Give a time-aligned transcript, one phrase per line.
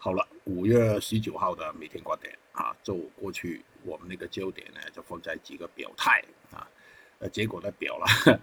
[0.00, 6.70] 好了，五月十九号的每天观点啊，就过去我们那个焦点呢，就放在几个表态啊，
[7.18, 8.40] 呃，结果呢表了，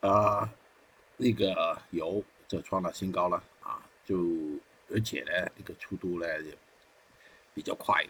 [0.00, 0.50] 啊，
[1.18, 4.16] 那个油就创了新高了啊，就
[4.90, 6.56] 而且呢，那个速度呢也
[7.52, 8.02] 比较快，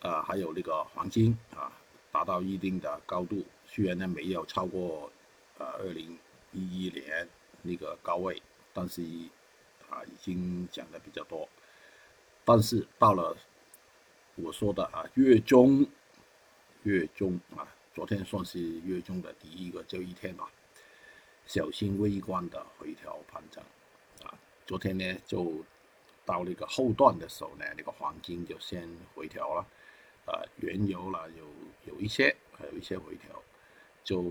[0.00, 1.72] 呃，还有那个黄金啊，
[2.12, 5.10] 达到一定的高度，虽然呢没有超过
[5.56, 6.18] 呃二零
[6.52, 7.26] 一一年
[7.62, 8.42] 那个高位，
[8.74, 9.00] 但是
[9.88, 11.48] 啊已经涨得比较多。
[12.48, 13.36] 但是到了
[14.36, 15.86] 我说的啊月中，
[16.84, 20.50] 月中啊，昨天算是月中的第一个交易天吧，
[21.44, 23.62] 小心微观的回调盘整
[24.24, 24.32] 啊。
[24.66, 25.62] 昨天呢就
[26.24, 29.66] 到那个后段的时候呢，那个黄金就先回调了，
[30.24, 33.42] 呃，原油了有有一些还有一些回调，
[34.02, 34.24] 就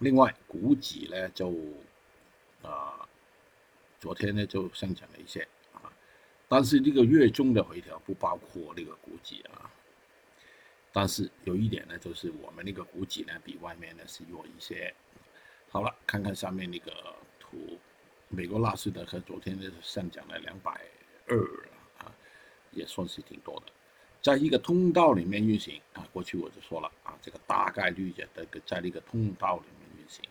[0.00, 1.54] 另外股指呢就
[2.62, 3.08] 啊
[4.00, 5.46] 昨天呢就上涨了一些。
[6.48, 9.70] 但是这个月中的回调不包括那个股指啊，
[10.90, 14.92] 但是有一点呢，就是我们那个股指呢比外面呢是弱一些。
[15.70, 16.90] 好了，看看下面那个
[17.38, 17.78] 图，
[18.28, 20.80] 美国纳斯达克昨天呢上涨了两百
[21.26, 21.36] 二
[21.98, 22.10] 啊，
[22.72, 23.72] 也算是挺多的，
[24.22, 26.08] 在一个通道里面运行啊。
[26.10, 30.24] 过去我就说了啊，这个大概率的这个在那个通道里面运行，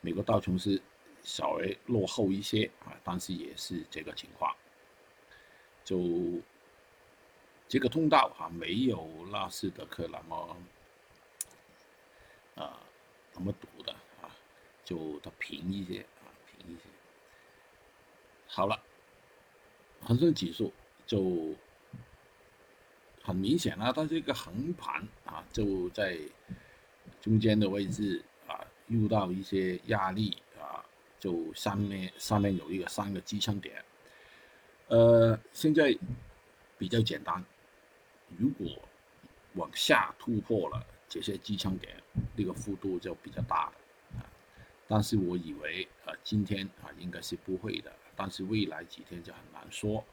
[0.00, 0.82] 美国道琼斯
[1.22, 4.52] 稍微落后一些啊，但是也是这个情况。
[5.84, 6.40] 就
[7.68, 10.56] 这个通道哈，没有纳斯达克那么
[12.54, 12.80] 啊
[13.34, 14.30] 那么堵的啊，
[14.84, 16.82] 就它平一些啊，平一些。
[18.46, 18.80] 好了，
[20.00, 20.72] 恒生指数
[21.06, 21.54] 就
[23.22, 26.18] 很明显了，它这个横盘啊，就在
[27.20, 30.84] 中间的位置啊，遇到一些压力啊，
[31.18, 33.84] 就上面上面有一个三个支撑点。
[34.88, 35.96] 呃，现在
[36.76, 37.42] 比较简单。
[38.36, 38.66] 如果
[39.54, 41.94] 往下突破了这些支撑点，
[42.36, 43.72] 那个幅度就比较大了
[44.18, 44.26] 啊。
[44.86, 50.04] 但是我以为啊，今天啊应该是不会的，但是未来几天就很难说。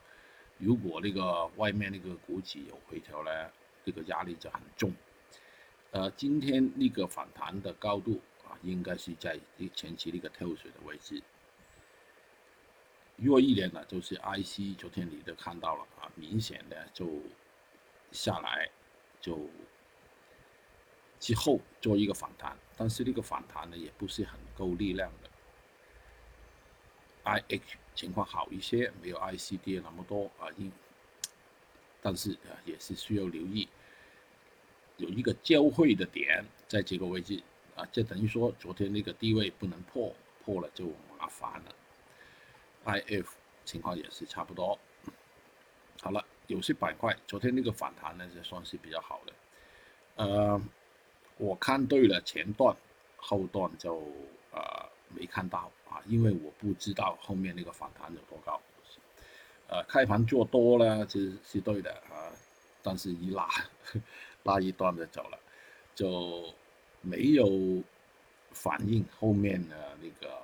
[0.57, 3.31] 如果那个外面那个股指有回调呢，
[3.84, 4.94] 这个压力就很重。
[5.90, 9.38] 呃，今天那个反弹的高度啊，应该是在
[9.74, 11.22] 前期那个跳水的位置。
[13.21, 17.07] 弱一点的，就是 IC，昨天你都看到了啊，明显的就
[18.11, 18.69] 下来，
[19.21, 19.39] 就
[21.19, 25.29] 之后做一个反弹，但是这个反弹呢也不是很够力量的。
[27.23, 30.71] IH 情况好一些，没有 IC 跌那么多啊，因
[32.01, 33.69] 但是啊也是需要留意，
[34.97, 37.39] 有一个交汇的点在这个位置
[37.75, 40.11] 啊，就等于说昨天那个低位不能破，
[40.43, 40.88] 破了就
[41.19, 41.75] 麻烦了。
[42.86, 43.28] IF
[43.66, 44.78] 情况也是差不多。
[46.02, 49.34] 好了，有些板块昨天那个反弹呢，就算是比较好的。
[50.16, 50.62] 呃，
[51.38, 52.75] 我看对了前段，
[53.18, 54.02] 后段就
[54.52, 58.59] 呃没看到啊，因为我不知道后面那个反弹有多高。
[59.68, 62.34] 呃，开盘做多了其实是对的啊，
[62.81, 63.48] 但是一拉
[64.44, 65.40] 拉一段就走了，
[65.94, 66.52] 就
[67.02, 67.84] 没有
[68.52, 70.42] 反映后面的那个。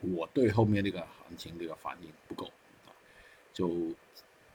[0.00, 2.46] 我对后面那个行情这个反应不够
[2.86, 2.92] 啊，
[3.52, 3.68] 就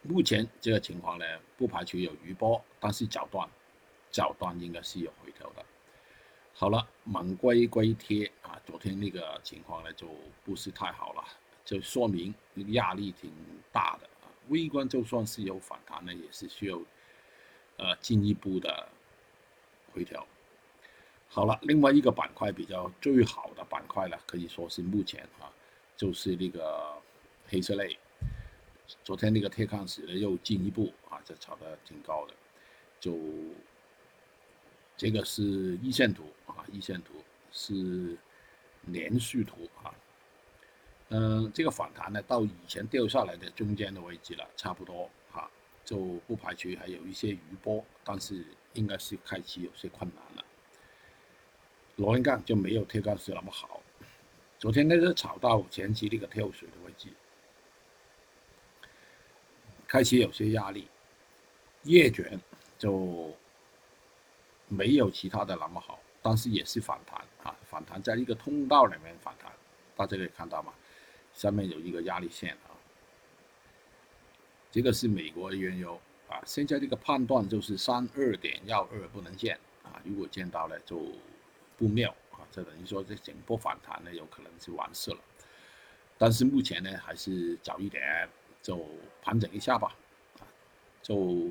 [0.03, 1.25] 目前这个情况呢，
[1.57, 3.47] 不排除有余波，但是早段
[4.11, 5.65] 早段应该是有回调的。
[6.53, 10.07] 好了，猛龟龟贴啊，昨天那个情况呢就
[10.43, 11.23] 不是太好了，
[11.65, 12.33] 就说明
[12.67, 13.31] 压力挺
[13.71, 14.29] 大的啊。
[14.49, 16.79] 微观就算是有反弹呢，也是需要
[17.77, 18.87] 呃进一步的
[19.91, 20.25] 回调。
[21.33, 25.47] 好了，另外一个板块比较最好的板块了，可以说是目前啊，
[25.95, 26.91] 就是那个
[27.47, 27.97] 黑色类。
[29.01, 32.33] 昨天那个铁矿石呢又进一步啊，这炒的挺高的。
[32.99, 33.17] 就
[34.97, 37.13] 这个是一线图啊，一线图
[37.53, 38.17] 是
[38.87, 39.95] 连续图啊。
[41.11, 45.49] 嗯，这个反弹呢到以前掉下来的中间的位置了，差不多啊，
[45.85, 50.40] 就不排除还有一些余波，但是应该是开启有些困难了。
[52.01, 53.79] 螺纹钢就没有铁矿石那么好。
[54.57, 57.09] 昨天那个炒到前期那个跳水的位置，
[59.87, 60.87] 开始有些压力。
[61.83, 62.39] 叶卷
[62.79, 63.31] 就
[64.67, 69.51] 没有其他的那么好，但是也是反弹啊，反弹在一个通道里面反弹，
[69.95, 70.73] 大家可以看到吗？
[71.35, 72.73] 下面有一个压力线啊。
[74.71, 80.99] 这个是美国原油啊，现在这个判断就是三二点幺二不能见啊，如果见到了就。
[81.81, 82.45] 不妙啊！
[82.51, 85.17] 这等于说这整波反弹呢，有可能是完事了。
[86.15, 88.29] 但是目前呢，还是早一点
[88.61, 88.85] 就
[89.23, 89.95] 盘整一下吧，
[90.39, 90.45] 啊，
[91.01, 91.49] 就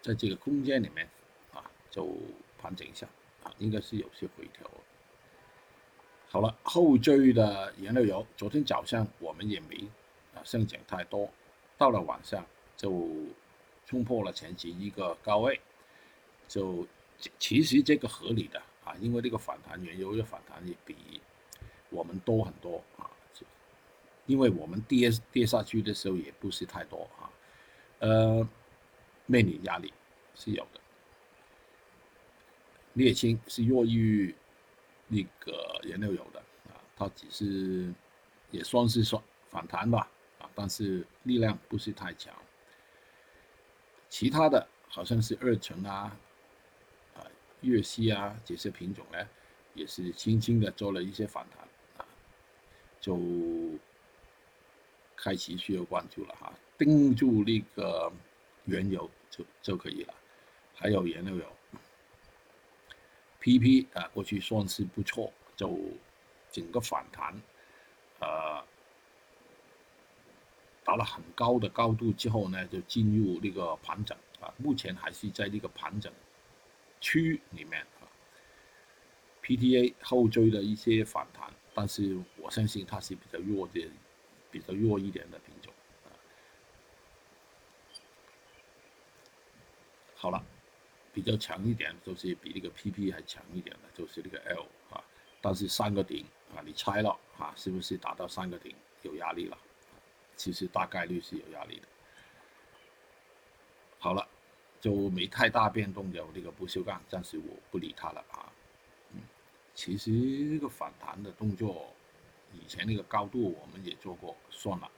[0.00, 1.06] 在这个空间里面
[1.52, 2.08] 啊，就
[2.58, 3.06] 盘整一下
[3.44, 4.66] 啊，应该是有些回调。
[6.30, 9.86] 好了，后追的原料油，昨天早上我们也没
[10.34, 11.28] 啊上涨太多，
[11.76, 12.46] 到了晚上
[12.78, 13.10] 就
[13.84, 15.60] 冲破了前期一个高位，
[16.48, 16.86] 就
[17.38, 21.20] 其实这个合理的啊，因为这个反弹原油的反弹也比
[21.90, 23.10] 我们多很多啊，
[24.26, 27.30] 因为我们跌跌下去的时候也不是太多啊，
[28.00, 28.48] 呃，
[29.26, 29.92] 面临压力
[30.34, 30.80] 是有的，
[32.94, 34.34] 沥青是弱于。
[35.10, 36.38] 那个原料油的
[36.68, 37.90] 啊，它只是
[38.50, 40.06] 也算是算反弹吧
[40.38, 42.30] 啊，但是力量不是太强。
[44.10, 46.20] 其他的好像是二层啊、啊
[47.62, 49.18] 粤西啊这些品种呢，
[49.74, 51.66] 也是轻轻的做了一些反弹
[51.98, 52.06] 啊，
[53.00, 53.18] 就
[55.16, 58.12] 开启需要关注了哈，盯住那个
[58.64, 60.14] 原油就就可以了，
[60.74, 61.44] 还有原料油。
[63.40, 65.78] PP 啊，过去算是不错，就
[66.50, 67.34] 整个反弹，
[68.20, 68.62] 呃，
[70.84, 76.12] 达了很高的高度之后呢，就进入那个盘整啊，目前还是在这个盘整
[77.00, 78.06] 区里面啊。
[79.42, 83.90] PTA 后追的一些反弹，但是我相信它是比较弱的，
[84.50, 85.72] 比较弱一点的品种
[86.04, 86.08] 啊。
[90.14, 90.44] 好了。
[91.10, 95.02] 比较强一点，就是比那个 PP 还强一点的，就是那个 L 啊。
[95.40, 96.24] 但是三个顶
[96.54, 98.72] 啊，你猜了啊，是不是达到三个顶
[99.02, 99.58] 有压力了？
[100.36, 101.88] 其实大概率是有压力的。
[103.98, 104.28] 好了，
[104.80, 108.52] 就没太大变动，有那个不锈钢，暂时我不理它了啊。
[109.12, 109.20] 嗯，
[109.74, 110.10] 其实
[110.50, 111.92] 这个反弹的动作，
[112.52, 114.90] 以前那个高度我们也做过，算了。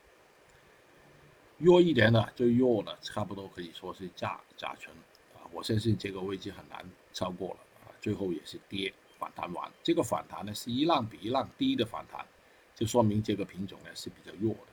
[1.58, 4.96] 弱一点的，最弱的差不多可以说是甲甲醇
[5.34, 5.44] 啊。
[5.52, 12.24] 我相信这个位置很难超过了啊，最后也是跌反弹完，这个反弹呢是一浪比一浪低的反弹，
[12.74, 14.72] 就说明这个品种呢是比较弱的。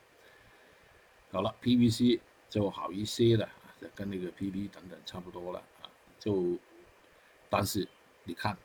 [1.30, 3.50] 好了，PVC 就好一些了，
[3.96, 5.90] 跟那个 PP 等等差不多了啊，
[6.20, 6.58] 就
[7.50, 7.88] 但是
[8.24, 8.58] 你看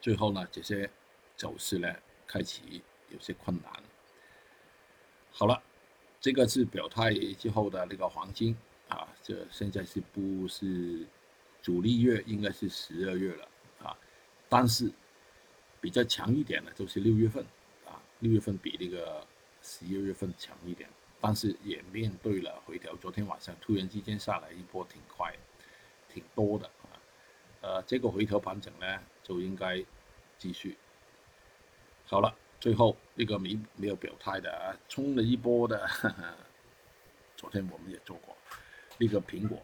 [0.00, 0.88] 最后呢这些
[1.36, 1.94] 走势呢
[2.26, 3.72] 开启有些困难。
[5.30, 5.62] 好了，
[6.20, 8.56] 这个是表态之后的那个黄金。
[8.86, 11.06] 啊，这现在是不是
[11.62, 12.22] 主力月？
[12.26, 13.48] 应该是十二月了
[13.82, 13.96] 啊。
[14.46, 14.92] 但是
[15.80, 17.42] 比较强一点的，就是六月份
[17.86, 18.00] 啊。
[18.20, 19.26] 六月份比那个
[19.62, 20.88] 十一月份强一点，
[21.26, 22.94] 但是也面对了回调。
[22.96, 25.34] 昨天晚上突然之间下来一波，挺快、
[26.06, 27.00] 挺多的啊。
[27.62, 29.82] 呃，这个回调盘整呢，就应该
[30.36, 30.76] 继续。
[32.04, 35.88] 好了，最后那个没没有表态的啊，冲了一波的，
[37.38, 38.36] 昨天我们也做过。
[38.98, 39.58] 那个苹果，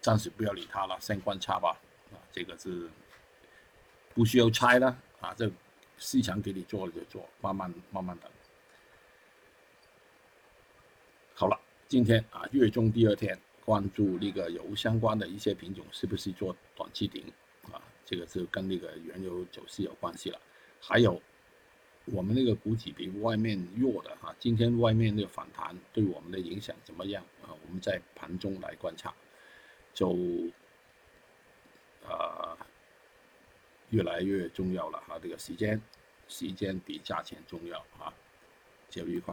[0.00, 1.78] 暂时不要理它了，先观察吧。
[2.10, 2.88] 啊，这个是
[4.14, 5.52] 不需要猜了啊，这
[5.98, 8.30] 市场给你做了就做，慢慢慢慢等。
[11.38, 17.22] 好了，今天啊，月中第二天，关注那个油相关的一些品种是不是做短期顶
[17.70, 17.76] 啊？
[18.06, 20.40] 这个是跟那个原油走势有关系了。
[20.80, 21.20] 还有
[22.06, 27.22] 我们那个股指比外面弱的哈，今天外面那个反弹对我们的影响怎么样？
[27.42, 29.14] 啊，我们在盘中来观察，
[29.92, 30.16] 就
[32.08, 32.56] 啊
[33.90, 35.18] 越来越重要了哈。
[35.22, 35.78] 这个时间，
[36.28, 38.10] 时间比价钱重要啊，
[38.88, 39.24] 交易快。